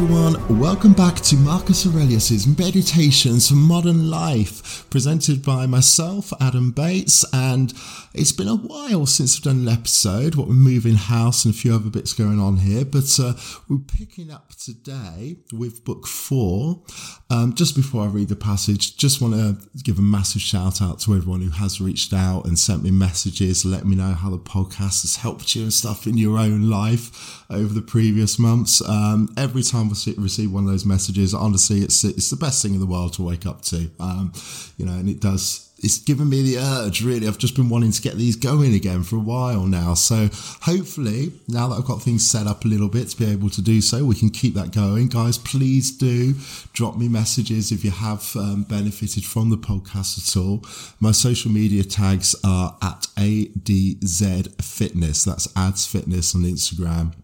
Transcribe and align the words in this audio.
everyone. 0.00 0.60
Welcome 0.60 0.92
back 0.92 1.16
to 1.22 1.34
Marcus 1.34 1.84
Aurelius's 1.84 2.46
Meditations 2.46 3.48
for 3.48 3.56
Modern 3.56 4.08
Life, 4.08 4.88
presented 4.90 5.44
by 5.44 5.66
myself, 5.66 6.32
Adam 6.40 6.70
Bates. 6.70 7.24
And 7.32 7.74
it's 8.14 8.30
been 8.30 8.46
a 8.46 8.54
while 8.54 9.06
since 9.06 9.36
I've 9.36 9.42
done 9.42 9.66
an 9.66 9.68
episode. 9.68 10.36
What 10.36 10.46
we're 10.46 10.54
moving 10.54 10.94
house 10.94 11.44
and 11.44 11.52
a 11.52 11.56
few 11.56 11.74
other 11.74 11.90
bits 11.90 12.12
going 12.12 12.38
on 12.38 12.58
here, 12.58 12.84
but 12.84 13.18
uh, 13.18 13.32
we're 13.68 13.78
picking 13.78 14.30
up 14.30 14.50
today 14.50 15.38
with 15.52 15.84
book 15.84 16.06
four. 16.06 16.80
Um, 17.28 17.54
just 17.54 17.74
before 17.74 18.04
I 18.04 18.06
read 18.06 18.28
the 18.28 18.36
passage, 18.36 18.96
just 18.96 19.20
want 19.20 19.34
to 19.34 19.56
give 19.82 19.98
a 19.98 20.02
massive 20.02 20.42
shout 20.42 20.80
out 20.80 21.00
to 21.00 21.16
everyone 21.16 21.40
who 21.40 21.50
has 21.50 21.80
reached 21.80 22.12
out 22.12 22.44
and 22.44 22.56
sent 22.56 22.84
me 22.84 22.92
messages, 22.92 23.64
let 23.64 23.84
me 23.84 23.96
know 23.96 24.14
how 24.14 24.30
the 24.30 24.38
podcast 24.38 25.02
has 25.02 25.16
helped 25.16 25.56
you 25.56 25.62
and 25.62 25.72
stuff 25.72 26.06
in 26.06 26.16
your 26.16 26.38
own 26.38 26.70
life 26.70 27.44
over 27.50 27.74
the 27.74 27.82
previous 27.82 28.38
months. 28.38 28.80
Um, 28.88 29.34
every 29.36 29.62
time 29.62 29.87
I 29.90 30.20
receive 30.20 30.52
one 30.52 30.64
of 30.64 30.70
those 30.70 30.84
messages, 30.84 31.34
honestly, 31.34 31.80
it's 31.80 32.04
it's 32.04 32.30
the 32.30 32.36
best 32.36 32.62
thing 32.62 32.74
in 32.74 32.80
the 32.80 32.86
world 32.86 33.14
to 33.14 33.22
wake 33.22 33.46
up 33.46 33.62
to. 33.62 33.90
Um, 34.00 34.32
you 34.76 34.86
know, 34.86 34.92
and 34.92 35.08
it 35.08 35.20
does 35.20 35.68
it's 35.80 35.98
given 35.98 36.28
me 36.28 36.42
the 36.42 36.58
urge 36.58 37.02
really. 37.04 37.28
I've 37.28 37.38
just 37.38 37.54
been 37.54 37.68
wanting 37.68 37.92
to 37.92 38.02
get 38.02 38.16
these 38.16 38.36
going 38.36 38.74
again 38.74 39.04
for 39.04 39.16
a 39.16 39.20
while 39.20 39.64
now. 39.64 39.94
So 39.94 40.28
hopefully 40.62 41.32
now 41.46 41.68
that 41.68 41.76
i've 41.76 41.84
got 41.84 42.02
things 42.02 42.28
set 42.28 42.46
up 42.46 42.64
a 42.64 42.68
little 42.68 42.88
bit 42.88 43.08
to 43.08 43.16
be 43.16 43.30
able 43.30 43.50
to 43.50 43.62
do 43.62 43.80
so 43.80 44.04
we 44.04 44.14
can 44.14 44.30
keep 44.30 44.54
that 44.54 44.72
going. 44.72 45.08
Guys 45.08 45.38
please 45.38 45.96
do 45.96 46.34
drop 46.72 46.96
me 46.96 47.08
messages 47.08 47.70
if 47.70 47.84
you 47.84 47.90
have 47.90 48.34
um, 48.36 48.64
benefited 48.64 49.24
from 49.24 49.50
the 49.50 49.56
podcast 49.56 50.18
at 50.18 50.36
all. 50.40 50.64
My 51.00 51.12
social 51.12 51.50
media 51.50 51.84
tags 51.84 52.34
are 52.44 52.76
at 52.82 53.06
adz 53.16 54.64
fitness. 54.64 55.24
That's 55.24 55.56
ads 55.56 55.86
fitness 55.86 56.34
on 56.34 56.42
instagram 56.42 57.14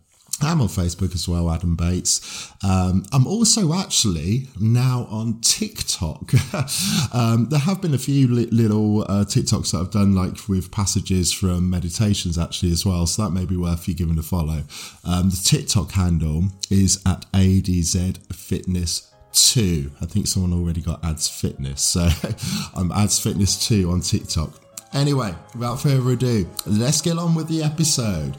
I'm 0.43 0.61
on 0.61 0.69
Facebook 0.69 1.15
as 1.15 1.29
well, 1.29 1.51
Adam 1.51 1.77
Bates. 1.77 2.51
Um, 2.63 3.05
I'm 3.13 3.27
also 3.27 3.73
actually 3.73 4.49
now 4.61 5.07
on 5.11 5.41
TikTok. 5.41 6.33
um, 7.15 7.49
there 7.51 7.61
have 7.61 7.81
been 7.81 7.95
a 7.95 7.99
few 7.99 8.29
li- 8.29 8.49
little 8.51 9.03
uh, 9.03 9.25
TikToks 9.25 9.73
that 9.73 9.79
I've 9.79 9.91
done, 9.91 10.15
like 10.15 10.49
with 10.49 10.71
passages 10.71 11.33
from 11.33 11.71
meditations, 11.71 12.37
actually, 12.37 12.73
as 12.73 12.85
well. 12.85 13.07
So 13.07 13.23
that 13.23 13.31
may 13.31 13.45
be 13.45 13.57
worth 13.57 13.87
you 13.87 13.95
giving 13.95 14.19
a 14.19 14.23
follow. 14.23 14.65
Um, 15.05 15.31
the 15.31 15.41
TikTok 15.43 15.93
handle 15.93 16.45
is 16.71 17.01
at 17.07 17.25
ADZ 17.33 18.35
Fitness 18.35 19.13
2. 19.33 19.93
I 20.01 20.07
think 20.07 20.27
someone 20.27 20.53
already 20.53 20.81
got 20.81 21.05
Ads 21.05 21.29
Fitness. 21.29 21.83
So 21.83 22.09
I'm 22.75 22.91
Ads 22.93 23.21
Fitness 23.21 23.67
2 23.69 23.91
on 23.91 24.01
TikTok. 24.01 24.51
Anyway, 24.93 25.35
without 25.55 25.81
further 25.81 26.11
ado, 26.11 26.49
let's 26.67 27.01
get 27.01 27.19
on 27.19 27.35
with 27.35 27.49
the 27.49 27.63
episode. 27.63 28.37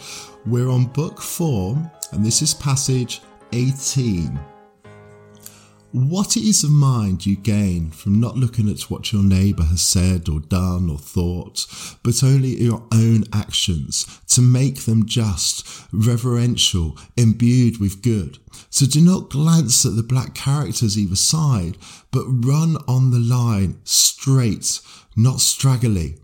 We're 0.47 0.69
on 0.69 0.85
book 0.85 1.19
four, 1.19 1.75
and 2.11 2.23
this 2.23 2.43
is 2.43 2.53
passage 2.53 3.21
18. 3.51 4.39
What 5.91 6.38
ease 6.38 6.63
of 6.63 6.69
mind 6.69 7.25
you 7.25 7.35
gain 7.35 7.89
from 7.89 8.19
not 8.19 8.38
looking 8.38 8.69
at 8.69 8.81
what 8.81 9.11
your 9.11 9.23
neighbour 9.23 9.63
has 9.63 9.81
said 9.81 10.29
or 10.29 10.41
done 10.41 10.88
or 10.88 10.99
thought, 10.99 11.66
but 12.03 12.23
only 12.23 12.61
your 12.61 12.83
own 12.93 13.23
actions 13.33 14.05
to 14.27 14.41
make 14.43 14.81
them 14.81 15.07
just, 15.07 15.67
reverential, 15.91 16.95
imbued 17.17 17.79
with 17.79 18.03
good. 18.03 18.38
So 18.69 18.85
do 18.85 19.01
not 19.01 19.31
glance 19.31 19.83
at 19.83 19.95
the 19.95 20.03
black 20.03 20.35
characters 20.35 20.95
either 20.95 21.16
side, 21.16 21.77
but 22.11 22.25
run 22.27 22.77
on 22.88 23.09
the 23.09 23.19
line 23.19 23.79
straight, 23.83 24.79
not 25.16 25.39
straggly. 25.39 26.17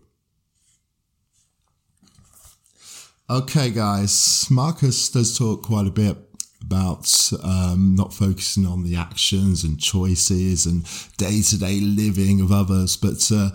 Okay, 3.30 3.70
guys, 3.70 4.48
Marcus 4.50 5.08
does 5.08 5.38
talk 5.38 5.62
quite 5.62 5.86
a 5.86 5.90
bit 5.90 6.16
about 6.60 7.32
um, 7.42 7.94
not 7.94 8.12
focusing 8.12 8.66
on 8.66 8.82
the 8.82 8.96
actions 8.96 9.64
and 9.64 9.80
choices 9.80 10.66
and 10.66 10.84
day 11.16 11.40
to 11.40 11.58
day 11.58 11.80
living 11.80 12.40
of 12.40 12.50
others, 12.50 12.96
but 12.96 13.30
uh, 13.32 13.50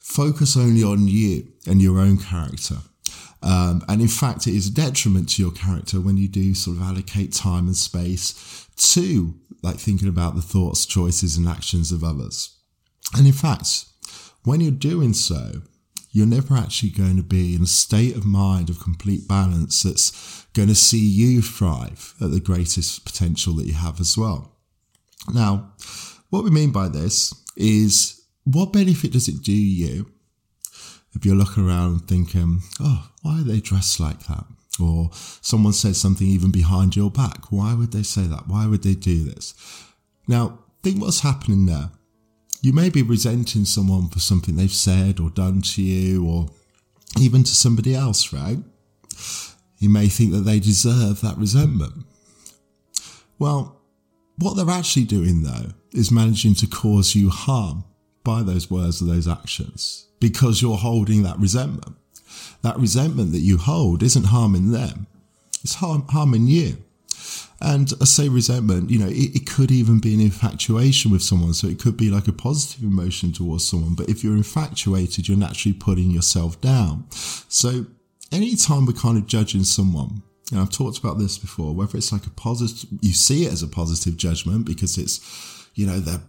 focus 0.00 0.56
only 0.56 0.82
on 0.82 1.06
you 1.06 1.46
and 1.66 1.80
your 1.80 1.98
own 1.98 2.18
character. 2.18 2.76
Um, 3.42 3.84
and 3.88 4.02
in 4.02 4.08
fact, 4.08 4.46
it 4.48 4.54
is 4.54 4.66
a 4.66 4.74
detriment 4.74 5.28
to 5.30 5.42
your 5.42 5.52
character 5.52 6.00
when 6.00 6.16
you 6.16 6.28
do 6.28 6.52
sort 6.54 6.76
of 6.78 6.82
allocate 6.82 7.32
time 7.32 7.66
and 7.66 7.76
space 7.76 8.68
to 8.76 9.34
like 9.62 9.76
thinking 9.76 10.08
about 10.08 10.34
the 10.34 10.42
thoughts, 10.42 10.84
choices, 10.84 11.36
and 11.36 11.48
actions 11.48 11.92
of 11.92 12.02
others. 12.02 12.58
And 13.16 13.26
in 13.26 13.32
fact, 13.32 13.86
when 14.42 14.60
you're 14.60 14.72
doing 14.72 15.12
so, 15.12 15.62
you're 16.16 16.26
never 16.26 16.56
actually 16.56 16.88
going 16.88 17.18
to 17.18 17.22
be 17.22 17.54
in 17.54 17.62
a 17.62 17.66
state 17.66 18.16
of 18.16 18.24
mind 18.24 18.70
of 18.70 18.80
complete 18.80 19.28
balance 19.28 19.82
that's 19.82 20.46
going 20.54 20.66
to 20.66 20.74
see 20.74 21.06
you 21.06 21.42
thrive 21.42 22.14
at 22.22 22.30
the 22.30 22.40
greatest 22.40 23.04
potential 23.04 23.52
that 23.52 23.66
you 23.66 23.74
have 23.74 24.00
as 24.00 24.16
well. 24.16 24.50
Now, 25.34 25.72
what 26.30 26.42
we 26.42 26.48
mean 26.48 26.72
by 26.72 26.88
this 26.88 27.34
is 27.54 28.22
what 28.44 28.72
benefit 28.72 29.12
does 29.12 29.28
it 29.28 29.42
do 29.42 29.52
you 29.52 30.10
if 31.12 31.26
you're 31.26 31.36
looking 31.36 31.68
around 31.68 32.08
thinking, 32.08 32.62
oh, 32.80 33.10
why 33.20 33.40
are 33.40 33.44
they 33.44 33.60
dressed 33.60 34.00
like 34.00 34.20
that? 34.20 34.46
Or 34.80 35.10
someone 35.12 35.74
says 35.74 36.00
something 36.00 36.26
even 36.26 36.50
behind 36.50 36.96
your 36.96 37.10
back. 37.10 37.52
Why 37.52 37.74
would 37.74 37.92
they 37.92 38.02
say 38.02 38.22
that? 38.22 38.48
Why 38.48 38.66
would 38.66 38.84
they 38.84 38.94
do 38.94 39.22
this? 39.22 39.52
Now, 40.26 40.60
think 40.82 40.98
what's 40.98 41.20
happening 41.20 41.66
there 41.66 41.90
you 42.66 42.72
may 42.72 42.90
be 42.90 43.00
resenting 43.00 43.64
someone 43.64 44.08
for 44.08 44.18
something 44.18 44.56
they've 44.56 44.72
said 44.72 45.20
or 45.20 45.30
done 45.30 45.62
to 45.62 45.80
you 45.80 46.26
or 46.28 46.48
even 47.16 47.44
to 47.44 47.54
somebody 47.54 47.94
else, 47.94 48.32
right? 48.32 48.58
You 49.78 49.88
may 49.88 50.08
think 50.08 50.32
that 50.32 50.40
they 50.40 50.58
deserve 50.58 51.20
that 51.20 51.38
resentment. 51.38 52.04
Well, 53.38 53.80
what 54.38 54.54
they're 54.54 54.68
actually 54.68 55.04
doing 55.04 55.44
though 55.44 55.74
is 55.92 56.10
managing 56.10 56.54
to 56.56 56.66
cause 56.66 57.14
you 57.14 57.30
harm 57.30 57.84
by 58.24 58.42
those 58.42 58.68
words 58.68 59.00
or 59.00 59.04
those 59.04 59.28
actions 59.28 60.08
because 60.18 60.60
you're 60.60 60.76
holding 60.76 61.22
that 61.22 61.38
resentment. 61.38 61.94
That 62.62 62.80
resentment 62.80 63.30
that 63.30 63.46
you 63.46 63.58
hold 63.58 64.02
isn't 64.02 64.24
harming 64.24 64.72
them, 64.72 65.06
it's 65.62 65.76
harm, 65.76 66.04
harming 66.08 66.48
you. 66.48 66.78
And 67.60 67.92
I 68.00 68.04
say 68.04 68.28
resentment, 68.28 68.90
you 68.90 68.98
know, 68.98 69.08
it, 69.08 69.34
it, 69.34 69.46
could 69.46 69.70
even 69.70 69.98
be 69.98 70.12
an 70.12 70.20
infatuation 70.20 71.10
with 71.10 71.22
someone. 71.22 71.54
So 71.54 71.66
it 71.68 71.80
could 71.80 71.96
be 71.96 72.10
like 72.10 72.28
a 72.28 72.32
positive 72.32 72.84
emotion 72.84 73.32
towards 73.32 73.66
someone. 73.66 73.94
But 73.94 74.10
if 74.10 74.22
you're 74.22 74.36
infatuated, 74.36 75.26
you're 75.26 75.38
naturally 75.38 75.72
putting 75.72 76.10
yourself 76.10 76.60
down. 76.60 77.06
So 77.48 77.86
anytime 78.30 78.84
we're 78.84 78.92
kind 78.92 79.16
of 79.16 79.26
judging 79.26 79.64
someone, 79.64 80.22
and 80.52 80.60
I've 80.60 80.70
talked 80.70 80.98
about 80.98 81.18
this 81.18 81.38
before, 81.38 81.74
whether 81.74 81.96
it's 81.96 82.12
like 82.12 82.26
a 82.26 82.30
positive, 82.30 82.90
you 83.00 83.14
see 83.14 83.46
it 83.46 83.52
as 83.52 83.62
a 83.62 83.68
positive 83.68 84.16
judgment 84.16 84.66
because 84.66 84.98
it's, 84.98 85.68
you 85.74 85.86
know, 85.86 85.98
the, 85.98 86.20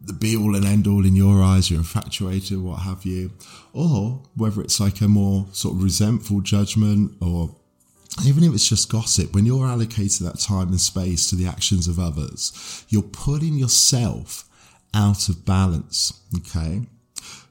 the 0.00 0.12
be 0.12 0.36
all 0.36 0.54
and 0.54 0.64
end 0.64 0.86
all 0.86 1.04
in 1.04 1.16
your 1.16 1.42
eyes, 1.42 1.70
you're 1.70 1.80
infatuated, 1.80 2.62
what 2.62 2.80
have 2.80 3.04
you, 3.04 3.32
or 3.72 4.22
whether 4.36 4.62
it's 4.62 4.80
like 4.80 5.00
a 5.00 5.08
more 5.08 5.46
sort 5.52 5.74
of 5.74 5.82
resentful 5.82 6.40
judgment 6.40 7.12
or 7.20 7.56
even 8.24 8.44
if 8.44 8.54
it's 8.54 8.68
just 8.68 8.90
gossip, 8.90 9.34
when 9.34 9.46
you're 9.46 9.66
allocating 9.66 10.20
that 10.20 10.40
time 10.40 10.68
and 10.68 10.80
space 10.80 11.28
to 11.30 11.36
the 11.36 11.46
actions 11.46 11.88
of 11.88 11.98
others, 11.98 12.84
you're 12.88 13.02
putting 13.02 13.54
yourself 13.54 14.48
out 14.94 15.28
of 15.28 15.44
balance. 15.44 16.20
Okay. 16.36 16.82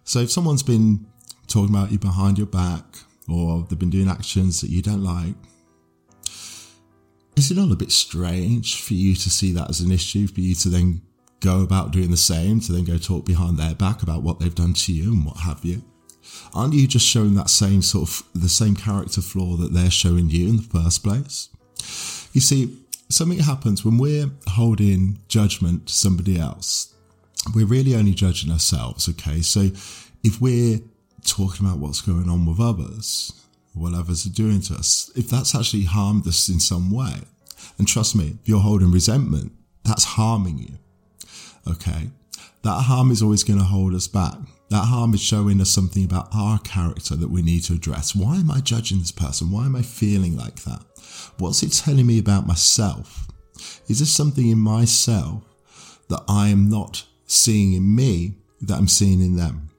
So 0.04 0.20
if 0.20 0.32
someone's 0.32 0.64
been 0.64 1.06
talking 1.48 1.74
about 1.74 1.92
you 1.92 2.00
behind 2.00 2.38
your 2.38 2.48
back 2.48 2.84
or 3.30 3.66
they've 3.70 3.80
been 3.80 3.90
doing 3.90 4.10
actions 4.10 4.62
that 4.62 4.70
you 4.70 4.82
don't 4.82 5.04
like, 5.04 5.36
is 7.36 7.52
it 7.52 7.58
not 7.58 7.72
a 7.72 7.76
bit 7.76 7.92
strange 7.92 8.82
for 8.82 8.94
you 8.94 9.14
to 9.16 9.30
see 9.30 9.52
that 9.52 9.70
as 9.70 9.80
an 9.80 9.92
issue, 9.92 10.28
for 10.28 10.42
you 10.42 10.56
to 10.56 10.70
then 10.70 11.02
go 11.40 11.62
about 11.62 11.92
doing 11.92 12.10
the 12.10 12.18
same, 12.18 12.60
to 12.62 12.72
then 12.72 12.84
go 12.84 12.98
talk 12.98 13.26
behind 13.26 13.58
their 13.58 13.76
back 13.76 14.02
about 14.02 14.24
what 14.24 14.40
they've 14.40 14.56
done 14.56 14.74
to 14.74 14.92
you 14.92 15.14
and 15.14 15.26
what 15.26 15.38
have 15.38 15.64
you? 15.64 15.84
Aren't 16.54 16.74
you 16.74 16.88
just 16.88 17.06
showing 17.06 17.36
that 17.36 17.50
same 17.50 17.82
sort 17.82 18.10
of 18.10 18.24
the 18.34 18.50
same 18.50 18.76
character 18.76 19.22
flaw 19.22 19.56
that 19.58 19.74
they're 19.74 19.92
showing 19.92 20.30
you 20.30 20.50
in 20.50 20.58
the 20.58 20.64
first 20.64 21.04
place? 21.04 21.50
You 22.34 22.42
see, 22.42 22.78
something 23.10 23.40
happens 23.40 23.86
when 23.86 23.98
we're 23.98 24.30
holding 24.48 25.20
judgment 25.28 25.88
to 25.88 25.94
somebody 25.94 26.40
else. 26.40 26.94
We're 27.56 27.66
really 27.66 27.96
only 27.96 28.14
judging 28.14 28.52
ourselves, 28.52 29.08
okay? 29.10 29.42
So 29.42 29.70
if 30.24 30.42
we're 30.42 30.80
talking 31.24 31.66
about 31.66 31.80
what's 31.80 32.02
going 32.02 32.30
on 32.30 32.46
with 32.46 32.60
others, 32.60 33.32
what 33.74 33.94
others 33.94 34.26
are 34.26 34.32
doing 34.32 34.62
to 34.62 34.74
us, 34.76 35.12
if 35.16 35.30
that's 35.30 35.56
actually 35.56 35.84
harmed 35.84 36.28
us 36.28 36.50
in 36.50 36.60
some 36.60 36.92
way, 36.92 37.22
and 37.78 37.88
trust 37.88 38.16
me, 38.16 38.38
if 38.42 38.50
you're 38.50 38.60
holding 38.60 38.92
resentment, 38.92 39.52
that's 39.84 40.04
harming 40.04 40.58
you. 40.58 40.78
Okay? 41.72 42.10
That 42.64 42.82
harm 42.82 43.12
is 43.12 43.22
always 43.22 43.44
going 43.44 43.60
to 43.60 43.66
hold 43.66 43.94
us 43.94 44.08
back. 44.08 44.36
That 44.70 44.86
harm 44.86 45.14
is 45.14 45.22
showing 45.22 45.62
us 45.62 45.70
something 45.70 46.04
about 46.04 46.28
our 46.34 46.60
character 46.60 47.16
that 47.16 47.30
we 47.30 47.42
need 47.42 47.64
to 47.64 47.74
address. 47.74 48.14
Why 48.16 48.36
am 48.36 48.52
I 48.52 48.60
judging 48.60 49.00
this 49.00 49.12
person? 49.12 49.50
Why 49.50 49.66
am 49.66 49.76
I 49.76 49.82
feeling 49.82 50.36
like 50.36 50.64
that? 50.64 50.84
What's 51.38 51.64
it 51.64 51.72
telling 51.72 52.06
me 52.06 52.20
about 52.20 52.48
myself? 52.48 53.28
Is 53.88 54.00
there 54.00 54.06
something 54.06 54.50
in 54.50 54.60
myself 54.60 55.44
that 56.10 56.24
I 56.28 56.50
am 56.50 56.70
not 56.70 57.06
seeing 57.26 57.74
in 57.74 57.96
me 57.96 58.36
that 58.62 58.78
I'm 58.78 58.88
seeing 58.88 59.22
in 59.22 59.38
them? 59.38 59.70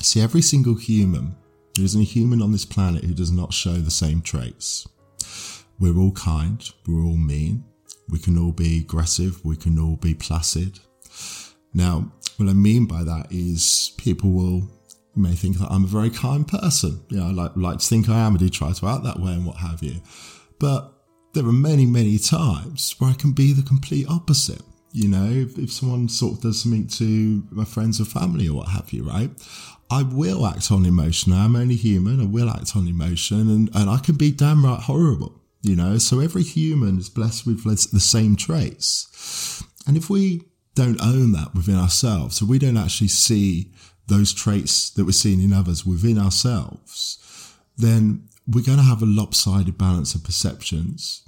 See, 0.00 0.22
every 0.22 0.42
single 0.42 0.76
human, 0.76 1.36
there 1.74 1.84
isn't 1.84 2.00
a 2.00 2.04
human 2.04 2.40
on 2.40 2.52
this 2.52 2.64
planet 2.64 3.04
who 3.04 3.14
does 3.14 3.30
not 3.30 3.52
show 3.52 3.74
the 3.74 3.90
same 3.90 4.22
traits. 4.22 4.88
We're 5.78 5.98
all 5.98 6.12
kind, 6.12 6.68
we're 6.86 7.04
all 7.04 7.16
mean, 7.16 7.64
We 8.10 8.18
can 8.18 8.38
all 8.38 8.52
be 8.52 8.78
aggressive. 8.78 9.44
We 9.44 9.56
can 9.56 9.78
all 9.78 9.96
be 9.96 10.14
placid. 10.14 10.80
Now, 11.74 12.12
what 12.38 12.48
I 12.48 12.54
mean 12.54 12.86
by 12.86 13.02
that 13.04 13.26
is 13.30 13.92
people 13.98 14.30
will 14.30 14.62
may 15.18 15.34
think 15.34 15.58
that 15.58 15.70
I'm 15.70 15.84
a 15.84 15.88
very 15.88 16.10
kind 16.10 16.46
person. 16.46 17.00
You 17.08 17.18
know, 17.18 17.26
I 17.26 17.32
like, 17.32 17.52
like 17.56 17.78
to 17.80 17.86
think 17.86 18.08
I 18.08 18.20
am. 18.20 18.34
I 18.34 18.38
do 18.38 18.48
try 18.48 18.72
to 18.72 18.86
act 18.86 19.04
that 19.04 19.18
way 19.18 19.32
and 19.32 19.44
what 19.44 19.56
have 19.56 19.82
you. 19.82 20.00
But 20.58 20.92
there 21.34 21.44
are 21.44 21.52
many, 21.52 21.86
many 21.86 22.18
times 22.18 22.94
where 22.98 23.10
I 23.10 23.14
can 23.14 23.32
be 23.32 23.52
the 23.52 23.62
complete 23.62 24.06
opposite. 24.08 24.62
You 24.92 25.08
know, 25.08 25.26
if, 25.26 25.58
if 25.58 25.72
someone 25.72 26.08
sort 26.08 26.34
of 26.34 26.40
does 26.42 26.62
something 26.62 26.86
to 26.86 27.46
my 27.50 27.64
friends 27.64 28.00
or 28.00 28.04
family 28.04 28.48
or 28.48 28.58
what 28.58 28.68
have 28.68 28.92
you, 28.92 29.02
right? 29.02 29.30
I 29.90 30.02
will 30.02 30.46
act 30.46 30.70
on 30.70 30.86
emotion. 30.86 31.32
I'm 31.32 31.56
only 31.56 31.76
human. 31.76 32.20
I 32.20 32.26
will 32.26 32.48
act 32.48 32.76
on 32.76 32.86
emotion 32.86 33.50
and, 33.50 33.70
and 33.74 33.90
I 33.90 33.98
can 33.98 34.16
be 34.16 34.30
damn 34.30 34.64
right 34.64 34.80
horrible, 34.80 35.40
you 35.62 35.76
know? 35.76 35.98
So 35.98 36.20
every 36.20 36.42
human 36.42 36.98
is 36.98 37.08
blessed 37.08 37.46
with 37.46 37.64
the 37.64 38.00
same 38.00 38.36
traits. 38.36 39.64
And 39.86 39.96
if 39.96 40.08
we 40.10 40.42
don't 40.78 41.00
own 41.02 41.32
that 41.32 41.54
within 41.54 41.74
ourselves, 41.76 42.36
so 42.36 42.46
we 42.46 42.58
don't 42.58 42.76
actually 42.76 43.08
see 43.08 43.72
those 44.06 44.32
traits 44.32 44.90
that 44.90 45.04
we're 45.04 45.12
seeing 45.12 45.42
in 45.42 45.52
others 45.52 45.84
within 45.84 46.18
ourselves, 46.18 47.18
then 47.76 48.28
we're 48.46 48.64
going 48.64 48.78
to 48.78 48.84
have 48.84 49.02
a 49.02 49.06
lopsided 49.06 49.76
balance 49.76 50.14
of 50.14 50.24
perceptions 50.24 51.22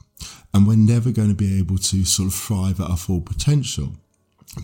and 0.55 0.67
we're 0.67 0.77
never 0.77 1.11
going 1.11 1.29
to 1.29 1.35
be 1.35 1.59
able 1.59 1.79
to 1.79 2.05
sort 2.05 2.29
of 2.29 2.35
thrive 2.35 2.81
at 2.81 2.89
our 2.91 2.97
full 2.97 3.21
potential. 3.21 3.95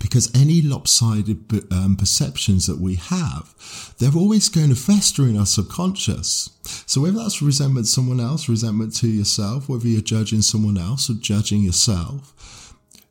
Because 0.00 0.34
any 0.34 0.62
lopsided 0.62 1.44
um, 1.72 1.94
perceptions 1.96 2.66
that 2.66 2.80
we 2.80 2.96
have, 2.96 3.54
they're 3.98 4.16
always 4.16 4.48
going 4.48 4.70
to 4.70 4.74
fester 4.74 5.22
in 5.22 5.38
our 5.38 5.46
subconscious. 5.46 6.50
So 6.86 7.00
whether 7.02 7.18
that's 7.18 7.40
resentment 7.40 7.86
someone 7.86 8.18
else, 8.18 8.48
resentment 8.48 8.96
to 8.96 9.08
yourself, 9.08 9.68
whether 9.68 9.86
you're 9.86 10.00
judging 10.00 10.42
someone 10.42 10.76
else 10.76 11.08
or 11.08 11.14
judging 11.14 11.62
yourself, 11.62 12.65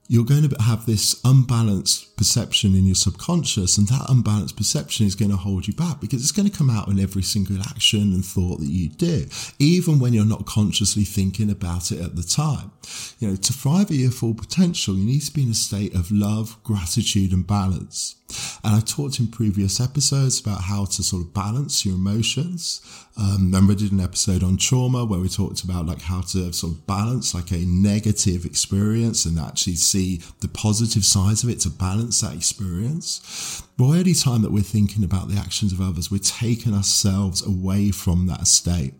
you're 0.07 0.25
going 0.25 0.47
to 0.47 0.63
have 0.63 0.85
this 0.85 1.19
unbalanced 1.23 2.15
perception 2.15 2.75
in 2.75 2.85
your 2.85 2.95
subconscious, 2.95 3.77
and 3.77 3.87
that 3.87 4.05
unbalanced 4.07 4.55
perception 4.55 5.05
is 5.05 5.15
going 5.15 5.31
to 5.31 5.37
hold 5.37 5.67
you 5.67 5.73
back 5.73 5.99
because 5.99 6.21
it's 6.21 6.31
going 6.31 6.49
to 6.49 6.55
come 6.55 6.69
out 6.69 6.87
in 6.87 6.99
every 6.99 7.23
single 7.23 7.59
action 7.61 8.13
and 8.13 8.23
thought 8.23 8.59
that 8.59 8.67
you 8.67 8.89
do, 8.89 9.25
even 9.59 9.99
when 9.99 10.13
you're 10.13 10.25
not 10.25 10.45
consciously 10.45 11.03
thinking 11.03 11.49
about 11.49 11.91
it 11.91 11.99
at 11.99 12.15
the 12.15 12.23
time. 12.23 12.71
You 13.19 13.29
know, 13.29 13.35
to 13.35 13.53
thrive 13.53 13.89
at 13.89 13.97
your 13.97 14.11
full 14.11 14.35
potential, 14.35 14.95
you 14.95 15.05
need 15.05 15.21
to 15.21 15.33
be 15.33 15.43
in 15.43 15.49
a 15.49 15.55
state 15.55 15.95
of 15.95 16.11
love, 16.11 16.61
gratitude, 16.63 17.31
and 17.31 17.45
balance. 17.45 18.15
And 18.65 18.73
I 18.73 18.79
talked 18.79 19.19
in 19.19 19.27
previous 19.27 19.79
episodes 19.79 20.39
about 20.39 20.62
how 20.62 20.85
to 20.85 21.03
sort 21.03 21.21
of 21.21 21.35
balance 21.35 21.85
your 21.85 21.94
emotions. 21.94 22.81
Um, 23.15 23.51
remember, 23.51 23.73
I 23.73 23.75
did 23.75 23.91
an 23.91 24.00
episode 24.00 24.41
on 24.41 24.57
trauma 24.57 25.06
where 25.06 25.19
we 25.19 25.29
talked 25.29 25.63
about 25.63 25.85
like 25.85 26.01
how 26.01 26.21
to 26.21 26.51
sort 26.51 26.73
of 26.73 26.88
balance 26.88 27.35
like 27.35 27.51
a 27.51 27.59
negative 27.59 28.44
experience 28.44 29.23
and 29.25 29.38
actually 29.38 29.75
see 29.75 30.21
the 30.39 30.47
positive 30.47 31.06
sides 31.06 31.44
of 31.44 31.51
it 31.51 31.59
to 31.59 31.69
balance 31.69 32.21
that 32.21 32.33
experience. 32.33 33.62
But 33.77 33.91
any 33.91 34.15
time 34.15 34.41
that 34.41 34.51
we're 34.51 34.63
thinking 34.63 35.03
about 35.03 35.29
the 35.29 35.38
actions 35.38 35.71
of 35.71 35.79
others, 35.79 36.09
we're 36.09 36.17
taking 36.17 36.73
ourselves 36.73 37.45
away 37.45 37.91
from 37.91 38.25
that 38.25 38.47
state. 38.47 38.95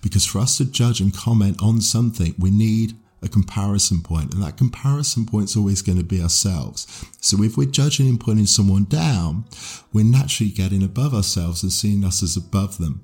Because 0.00 0.24
for 0.24 0.38
us 0.38 0.56
to 0.56 0.64
judge 0.64 1.02
and 1.02 1.14
comment 1.14 1.60
on 1.62 1.82
something, 1.82 2.34
we 2.38 2.50
need 2.50 2.94
a 3.22 3.28
comparison 3.28 4.00
point, 4.00 4.32
and 4.32 4.42
that 4.42 4.56
comparison 4.56 5.26
point 5.26 5.50
is 5.50 5.56
always 5.56 5.82
going 5.82 5.98
to 5.98 6.04
be 6.04 6.22
ourselves. 6.22 6.86
So 7.20 7.42
if 7.42 7.56
we're 7.56 7.70
judging 7.70 8.08
and 8.08 8.20
putting 8.20 8.46
someone 8.46 8.84
down, 8.84 9.44
we're 9.92 10.04
naturally 10.04 10.50
getting 10.50 10.82
above 10.82 11.14
ourselves 11.14 11.62
and 11.62 11.72
seeing 11.72 12.04
us 12.04 12.22
as 12.22 12.36
above 12.36 12.78
them. 12.78 13.02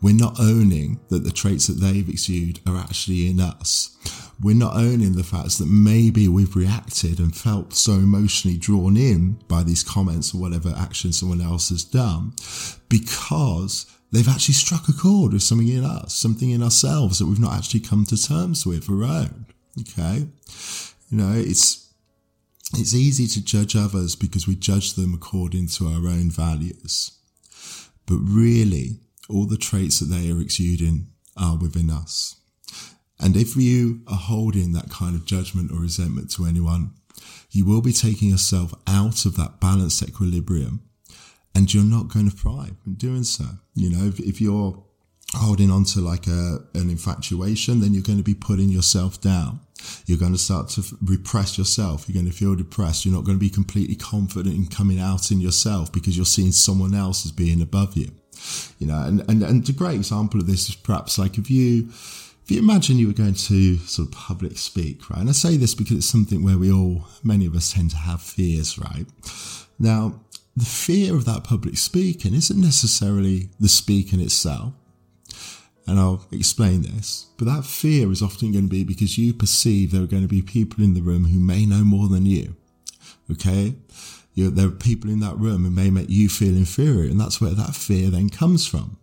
We're 0.00 0.14
not 0.14 0.38
owning 0.38 1.00
that 1.08 1.24
the 1.24 1.32
traits 1.32 1.66
that 1.66 1.80
they've 1.80 2.08
exuded 2.08 2.60
are 2.66 2.76
actually 2.76 3.28
in 3.28 3.40
us. 3.40 3.96
We're 4.40 4.54
not 4.54 4.76
owning 4.76 5.14
the 5.14 5.24
fact 5.24 5.58
that 5.58 5.66
maybe 5.66 6.28
we've 6.28 6.54
reacted 6.54 7.18
and 7.18 7.34
felt 7.34 7.72
so 7.72 7.92
emotionally 7.94 8.58
drawn 8.58 8.96
in 8.96 9.38
by 9.48 9.62
these 9.62 9.82
comments 9.82 10.34
or 10.34 10.38
whatever 10.38 10.74
action 10.76 11.12
someone 11.12 11.40
else 11.40 11.70
has 11.70 11.82
done 11.82 12.34
because 12.88 13.86
they've 14.12 14.28
actually 14.28 14.54
struck 14.54 14.88
a 14.88 14.92
chord 14.92 15.32
with 15.32 15.42
something 15.42 15.68
in 15.68 15.84
us, 15.84 16.14
something 16.14 16.50
in 16.50 16.62
ourselves 16.62 17.18
that 17.18 17.26
we've 17.26 17.40
not 17.40 17.54
actually 17.54 17.80
come 17.80 18.04
to 18.04 18.22
terms 18.22 18.66
with 18.66 18.90
or 18.90 19.04
owned. 19.04 19.46
Okay. 19.80 20.26
You 21.10 21.18
know, 21.18 21.32
it's, 21.34 21.92
it's 22.74 22.94
easy 22.94 23.26
to 23.28 23.44
judge 23.44 23.76
others 23.76 24.16
because 24.16 24.46
we 24.46 24.56
judge 24.56 24.94
them 24.94 25.14
according 25.14 25.68
to 25.68 25.86
our 25.86 26.08
own 26.08 26.30
values. 26.30 27.12
But 28.06 28.18
really, 28.20 29.00
all 29.28 29.46
the 29.46 29.56
traits 29.56 30.00
that 30.00 30.06
they 30.06 30.30
are 30.30 30.40
exuding 30.40 31.08
are 31.36 31.56
within 31.56 31.90
us. 31.90 32.36
And 33.18 33.36
if 33.36 33.56
you 33.56 34.02
are 34.06 34.16
holding 34.16 34.72
that 34.72 34.90
kind 34.90 35.14
of 35.14 35.26
judgment 35.26 35.72
or 35.72 35.80
resentment 35.80 36.30
to 36.32 36.46
anyone, 36.46 36.92
you 37.50 37.64
will 37.64 37.80
be 37.80 37.92
taking 37.92 38.30
yourself 38.30 38.74
out 38.86 39.24
of 39.24 39.36
that 39.36 39.60
balanced 39.60 40.02
equilibrium 40.02 40.82
and 41.54 41.72
you're 41.72 41.84
not 41.84 42.08
going 42.08 42.28
to 42.28 42.36
thrive 42.36 42.76
in 42.86 42.94
doing 42.94 43.24
so. 43.24 43.44
You 43.74 43.90
know, 43.90 44.04
if, 44.04 44.20
if 44.20 44.40
you're 44.42 44.82
holding 45.32 45.70
on 45.70 45.84
to 45.84 46.00
like 46.00 46.26
a, 46.26 46.58
an 46.74 46.90
infatuation, 46.90 47.80
then 47.80 47.94
you're 47.94 48.02
going 48.02 48.18
to 48.18 48.24
be 48.24 48.34
putting 48.34 48.68
yourself 48.68 49.20
down. 49.20 49.60
You're 50.06 50.18
going 50.18 50.32
to 50.32 50.38
start 50.38 50.68
to 50.70 50.82
repress 51.04 51.58
yourself. 51.58 52.08
You're 52.08 52.14
going 52.14 52.30
to 52.30 52.36
feel 52.36 52.54
depressed. 52.54 53.04
You're 53.04 53.14
not 53.14 53.24
going 53.24 53.36
to 53.36 53.40
be 53.40 53.50
completely 53.50 53.96
confident 53.96 54.54
in 54.54 54.66
coming 54.66 54.98
out 54.98 55.30
in 55.30 55.40
yourself 55.40 55.92
because 55.92 56.16
you're 56.16 56.26
seeing 56.26 56.52
someone 56.52 56.94
else 56.94 57.24
as 57.26 57.32
being 57.32 57.60
above 57.60 57.96
you. 57.96 58.10
You 58.78 58.86
know, 58.86 59.02
and, 59.02 59.20
and, 59.28 59.42
and 59.42 59.68
a 59.68 59.72
great 59.72 59.96
example 59.96 60.40
of 60.40 60.46
this 60.46 60.68
is 60.68 60.74
perhaps 60.74 61.18
like 61.18 61.38
if 61.38 61.50
you, 61.50 61.88
if 61.88 62.50
you 62.50 62.58
imagine 62.58 62.98
you 62.98 63.08
were 63.08 63.12
going 63.12 63.34
to 63.34 63.78
sort 63.78 64.08
of 64.08 64.14
public 64.14 64.58
speak, 64.58 65.10
right? 65.10 65.20
And 65.20 65.28
I 65.28 65.32
say 65.32 65.56
this 65.56 65.74
because 65.74 65.96
it's 65.96 66.06
something 66.06 66.44
where 66.44 66.58
we 66.58 66.70
all, 66.70 67.06
many 67.24 67.46
of 67.46 67.56
us 67.56 67.72
tend 67.72 67.90
to 67.90 67.96
have 67.96 68.20
fears, 68.20 68.78
right? 68.78 69.06
Now, 69.78 70.20
the 70.56 70.64
fear 70.64 71.14
of 71.14 71.24
that 71.26 71.44
public 71.44 71.76
speaking 71.76 72.34
isn't 72.34 72.60
necessarily 72.60 73.50
the 73.60 73.68
speaking 73.68 74.20
itself 74.20 74.72
and 75.86 75.98
I'll 75.98 76.26
explain 76.32 76.82
this. 76.82 77.26
But 77.36 77.46
that 77.46 77.64
fear 77.64 78.10
is 78.10 78.22
often 78.22 78.52
going 78.52 78.64
to 78.64 78.70
be 78.70 78.84
because 78.84 79.18
you 79.18 79.32
perceive 79.32 79.92
there 79.92 80.02
are 80.02 80.06
going 80.06 80.22
to 80.22 80.28
be 80.28 80.42
people 80.42 80.82
in 80.82 80.94
the 80.94 81.02
room 81.02 81.26
who 81.26 81.38
may 81.38 81.64
know 81.64 81.84
more 81.84 82.08
than 82.08 82.26
you. 82.26 82.56
Okay? 83.30 83.74
You're, 84.34 84.50
there 84.50 84.68
are 84.68 84.72
people 84.72 85.10
in 85.10 85.20
that 85.20 85.38
room 85.38 85.64
who 85.64 85.70
may 85.70 85.90
make 85.90 86.10
you 86.10 86.28
feel 86.28 86.56
inferior, 86.56 87.08
and 87.10 87.20
that's 87.20 87.40
where 87.40 87.52
that 87.52 87.74
fear 87.74 88.10
then 88.10 88.28
comes 88.28 88.66
from. 88.66 88.98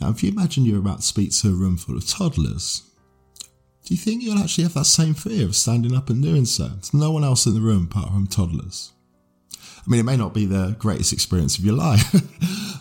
Now, 0.00 0.10
if 0.10 0.22
you 0.22 0.30
imagine 0.30 0.64
you're 0.64 0.78
about 0.78 1.00
to 1.00 1.06
speak 1.06 1.32
to 1.36 1.48
a 1.48 1.52
room 1.52 1.76
full 1.76 1.96
of 1.96 2.06
toddlers, 2.06 2.82
do 3.84 3.94
you 3.94 3.98
think 3.98 4.22
you'll 4.22 4.38
actually 4.38 4.64
have 4.64 4.74
that 4.74 4.84
same 4.84 5.14
fear 5.14 5.46
of 5.46 5.56
standing 5.56 5.94
up 5.94 6.10
and 6.10 6.22
doing 6.22 6.44
so? 6.44 6.68
There's 6.68 6.92
no 6.92 7.12
one 7.12 7.24
else 7.24 7.46
in 7.46 7.54
the 7.54 7.60
room 7.60 7.88
apart 7.90 8.08
from 8.08 8.26
toddlers. 8.26 8.92
I 9.86 9.90
mean, 9.90 10.00
it 10.00 10.04
may 10.04 10.16
not 10.16 10.34
be 10.34 10.46
the 10.46 10.74
greatest 10.78 11.12
experience 11.12 11.58
of 11.58 11.64
your 11.64 11.74
life. 11.86 12.14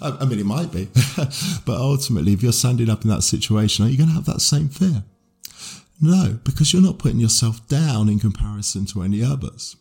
I 0.02 0.26
mean, 0.26 0.40
it 0.40 0.46
might 0.46 0.72
be. 0.72 0.86
but 1.66 1.78
ultimately, 1.78 2.34
if 2.34 2.44
you're 2.44 2.52
standing 2.52 2.90
up 2.90 3.04
in 3.04 3.10
that 3.10 3.24
situation, 3.24 3.86
are 3.86 3.90
you 3.90 3.98
going 3.98 4.10
to 4.10 4.16
have 4.16 4.26
that 4.26 4.42
same 4.42 4.70
fear? 4.70 5.04
No, 6.02 6.40
because 6.44 6.74
you're 6.74 6.82
not 6.82 7.00
putting 7.00 7.20
yourself 7.20 7.66
down 7.68 8.10
in 8.10 8.20
comparison 8.20 8.86
to 8.88 9.02
any 9.02 9.24
others. 9.24 9.78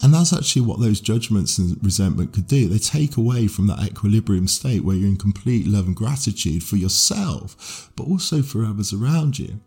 And 0.00 0.14
that's 0.14 0.32
actually 0.32 0.62
what 0.62 0.80
those 0.80 1.00
judgments 1.00 1.58
and 1.58 1.76
resentment 1.82 2.32
could 2.32 2.46
do. 2.46 2.68
They 2.68 2.78
take 2.78 3.16
away 3.16 3.48
from 3.48 3.66
that 3.66 3.82
equilibrium 3.82 4.46
state 4.46 4.84
where 4.84 4.94
you're 4.94 5.08
in 5.08 5.16
complete 5.16 5.66
love 5.66 5.86
and 5.86 5.96
gratitude 5.96 6.62
for 6.62 6.76
yourself, 6.76 7.90
but 7.96 8.04
also 8.04 8.42
for 8.42 8.64
others 8.64 8.92
around 8.92 9.38
you. 9.38 9.60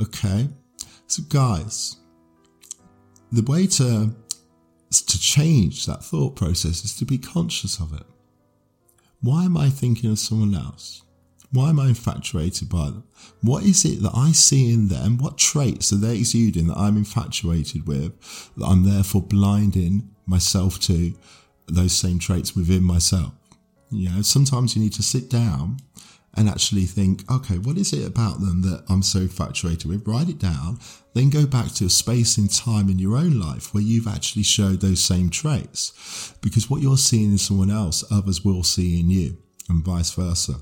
Okay. 0.00 0.48
So 1.08 1.24
guys, 1.28 1.96
the 3.32 3.42
way 3.42 3.66
to 3.66 4.14
to 5.00 5.18
change 5.18 5.86
that 5.86 6.04
thought 6.04 6.36
process 6.36 6.84
is 6.84 6.96
to 6.98 7.04
be 7.04 7.18
conscious 7.18 7.80
of 7.80 7.92
it. 7.92 8.06
Why 9.20 9.44
am 9.44 9.56
I 9.56 9.70
thinking 9.70 10.10
of 10.10 10.18
someone 10.18 10.54
else? 10.54 11.02
Why 11.52 11.68
am 11.68 11.78
I 11.78 11.88
infatuated 11.88 12.68
by 12.68 12.86
them? 12.86 13.04
What 13.42 13.62
is 13.62 13.84
it 13.84 14.02
that 14.02 14.12
I 14.14 14.32
see 14.32 14.72
in 14.72 14.88
them? 14.88 15.18
What 15.18 15.36
traits 15.38 15.92
are 15.92 15.96
they 15.96 16.16
exuding 16.16 16.66
that 16.68 16.78
I'm 16.78 16.96
infatuated 16.96 17.86
with, 17.86 18.12
that 18.56 18.66
I'm 18.66 18.84
therefore 18.84 19.22
blinding 19.22 20.08
myself 20.26 20.80
to 20.80 21.14
those 21.66 21.92
same 21.92 22.18
traits 22.18 22.56
within 22.56 22.82
myself? 22.82 23.32
You 23.90 24.08
know, 24.08 24.22
sometimes 24.22 24.74
you 24.74 24.82
need 24.82 24.94
to 24.94 25.02
sit 25.02 25.28
down 25.28 25.76
and 26.34 26.48
actually 26.48 26.86
think, 26.86 27.30
okay, 27.30 27.58
what 27.58 27.76
is 27.76 27.92
it 27.92 28.06
about 28.06 28.40
them 28.40 28.62
that 28.62 28.84
I'm 28.88 29.02
so 29.02 29.20
infatuated 29.20 29.84
with? 29.86 30.06
Write 30.06 30.30
it 30.30 30.38
down, 30.38 30.78
then 31.14 31.28
go 31.28 31.46
back 31.46 31.72
to 31.74 31.86
a 31.86 31.90
space 31.90 32.38
in 32.38 32.48
time 32.48 32.88
in 32.88 32.98
your 32.98 33.16
own 33.16 33.38
life 33.38 33.74
where 33.74 33.82
you've 33.82 34.08
actually 34.08 34.44
showed 34.44 34.80
those 34.80 35.02
same 35.04 35.28
traits. 35.28 36.34
Because 36.40 36.70
what 36.70 36.80
you're 36.80 36.96
seeing 36.96 37.32
in 37.32 37.38
someone 37.38 37.70
else, 37.70 38.02
others 38.10 38.44
will 38.44 38.62
see 38.62 38.98
in 38.98 39.10
you, 39.10 39.36
and 39.68 39.84
vice 39.84 40.12
versa. 40.12 40.54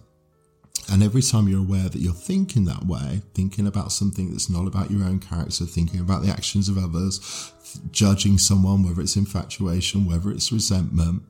And 0.90 1.04
every 1.04 1.22
time 1.22 1.46
you're 1.46 1.60
aware 1.60 1.88
that 1.88 2.00
you're 2.00 2.12
thinking 2.12 2.64
that 2.64 2.84
way, 2.86 3.22
thinking 3.34 3.68
about 3.68 3.92
something 3.92 4.30
that's 4.30 4.50
not 4.50 4.66
about 4.66 4.90
your 4.90 5.04
own 5.04 5.20
character, 5.20 5.64
thinking 5.66 6.00
about 6.00 6.22
the 6.22 6.30
actions 6.30 6.68
of 6.68 6.78
others, 6.78 7.52
judging 7.92 8.38
someone, 8.38 8.82
whether 8.82 9.00
it's 9.00 9.14
infatuation, 9.14 10.04
whether 10.04 10.32
it's 10.32 10.50
resentment, 10.50 11.22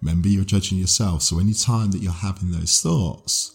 remember 0.00 0.28
you're 0.28 0.44
judging 0.44 0.78
yourself. 0.78 1.22
So 1.22 1.38
any 1.38 1.52
time 1.52 1.90
that 1.90 2.00
you're 2.00 2.12
having 2.12 2.52
those 2.52 2.80
thoughts, 2.80 3.52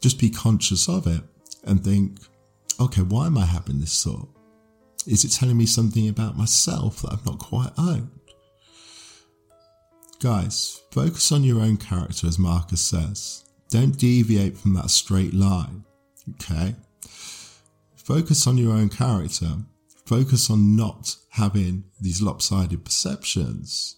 just 0.00 0.18
be 0.18 0.30
conscious 0.30 0.88
of 0.88 1.06
it 1.06 1.22
and 1.64 1.84
think, 1.84 2.18
okay, 2.80 3.02
why 3.02 3.26
am 3.26 3.38
I 3.38 3.44
having 3.44 3.80
this 3.80 4.02
thought? 4.02 4.28
Is 5.06 5.24
it 5.24 5.30
telling 5.30 5.56
me 5.56 5.66
something 5.66 6.08
about 6.08 6.36
myself 6.36 7.02
that 7.02 7.12
I've 7.12 7.26
not 7.26 7.38
quite 7.38 7.72
owned? 7.78 8.10
Guys, 10.20 10.82
focus 10.90 11.32
on 11.32 11.44
your 11.44 11.60
own 11.60 11.78
character, 11.78 12.26
as 12.26 12.38
Marcus 12.38 12.80
says. 12.82 13.44
Don't 13.70 13.98
deviate 13.98 14.58
from 14.58 14.74
that 14.74 14.90
straight 14.90 15.32
line. 15.32 15.84
Okay? 16.34 16.74
Focus 17.96 18.46
on 18.46 18.58
your 18.58 18.72
own 18.72 18.88
character. 18.88 19.56
Focus 20.04 20.50
on 20.50 20.76
not 20.76 21.16
having 21.30 21.84
these 22.00 22.20
lopsided 22.20 22.84
perceptions. 22.84 23.96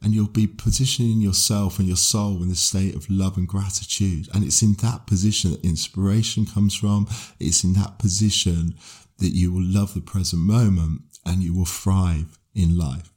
And 0.00 0.14
you'll 0.14 0.28
be 0.28 0.46
positioning 0.46 1.20
yourself 1.20 1.78
and 1.78 1.88
your 1.88 1.96
soul 1.96 2.42
in 2.42 2.50
a 2.50 2.54
state 2.54 2.94
of 2.94 3.10
love 3.10 3.36
and 3.36 3.48
gratitude. 3.48 4.28
And 4.32 4.44
it's 4.44 4.62
in 4.62 4.74
that 4.74 5.06
position 5.06 5.50
that 5.50 5.64
inspiration 5.64 6.46
comes 6.46 6.74
from. 6.74 7.08
It's 7.40 7.64
in 7.64 7.72
that 7.74 7.98
position 7.98 8.74
that 9.18 9.30
you 9.30 9.52
will 9.52 9.64
love 9.64 9.94
the 9.94 10.00
present 10.00 10.42
moment 10.42 11.02
and 11.26 11.42
you 11.42 11.52
will 11.52 11.64
thrive 11.64 12.38
in 12.54 12.78
life. 12.78 13.10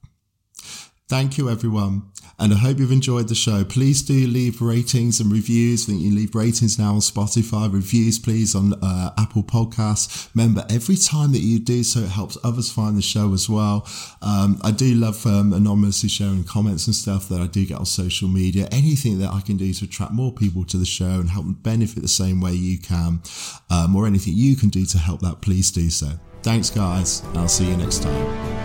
Thank 1.12 1.38
you, 1.38 1.50
everyone. 1.50 2.04
And 2.40 2.54
I 2.54 2.56
hope 2.56 2.80
you've 2.80 2.94
enjoyed 2.94 3.28
the 3.28 3.36
show. 3.36 3.66
Please 3.66 4.02
do 4.02 4.14
leave 4.14 4.62
ratings 4.62 5.20
and 5.20 5.30
reviews. 5.30 5.84
I 5.84 5.88
think 5.88 6.02
you 6.04 6.16
leave 6.16 6.34
ratings 6.34 6.80
now 6.80 6.94
on 6.94 7.02
Spotify, 7.02 7.72
reviews, 7.72 8.18
please, 8.18 8.56
on 8.56 8.76
uh, 8.82 9.12
Apple 9.18 9.44
Podcasts. 9.44 10.34
Remember, 10.34 10.66
every 10.70 10.96
time 10.96 11.34
that 11.34 11.42
you 11.42 11.60
do 11.60 11.84
so, 11.84 12.00
it 12.00 12.08
helps 12.08 12.38
others 12.46 12.72
find 12.72 12.96
the 12.98 13.02
show 13.02 13.34
as 13.34 13.50
well. 13.50 13.86
Um, 14.22 14.58
I 14.64 14.72
do 14.72 14.94
love 14.94 15.26
um, 15.26 15.52
anonymously 15.52 16.08
sharing 16.08 16.46
comments 16.46 16.88
and 16.88 16.96
stuff 16.96 17.28
that 17.28 17.42
I 17.42 17.48
do 17.48 17.66
get 17.66 17.78
on 17.80 17.86
social 17.86 18.30
media. 18.30 18.70
Anything 18.72 19.20
that 19.20 19.34
I 19.34 19.42
can 19.42 19.58
do 19.58 19.74
to 19.74 19.84
attract 19.84 20.14
more 20.14 20.32
people 20.32 20.64
to 20.68 20.78
the 20.78 20.86
show 20.86 21.20
and 21.20 21.30
help 21.30 21.44
them 21.44 21.56
benefit 21.56 22.04
the 22.04 22.08
same 22.08 22.40
way 22.40 22.54
you 22.54 22.80
can, 22.80 23.22
um, 23.70 23.98
or 23.98 24.08
anything 24.08 24.36
you 24.38 24.56
can 24.56 24.70
do 24.70 24.86
to 24.86 24.98
help 24.98 25.20
that, 25.20 25.42
please 25.42 25.72
do 25.72 25.90
so. 25.90 26.08
Thanks, 26.42 26.70
guys. 26.70 27.22
I'll 27.36 27.50
see 27.50 27.68
you 27.68 27.76
next 27.76 28.02
time. 28.02 28.61